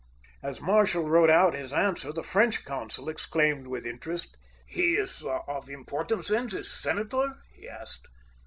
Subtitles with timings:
[0.41, 4.35] As Marshall wrote out his answer, the French consul exclaimed with interest:
[4.65, 8.07] "He is of importance, then, this senator?" he asked.